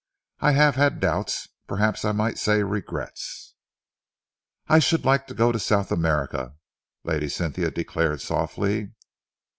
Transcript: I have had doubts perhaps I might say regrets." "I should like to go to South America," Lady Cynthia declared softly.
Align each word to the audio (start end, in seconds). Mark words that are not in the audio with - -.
I 0.39 0.53
have 0.53 0.77
had 0.77 0.99
doubts 0.99 1.47
perhaps 1.67 2.03
I 2.03 2.11
might 2.11 2.39
say 2.39 2.63
regrets." 2.63 3.53
"I 4.67 4.79
should 4.79 5.05
like 5.05 5.27
to 5.27 5.35
go 5.35 5.51
to 5.51 5.59
South 5.59 5.91
America," 5.91 6.55
Lady 7.03 7.29
Cynthia 7.29 7.69
declared 7.69 8.19
softly. 8.19 8.93